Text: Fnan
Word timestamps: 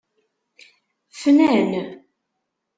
Fnan 1.19 1.77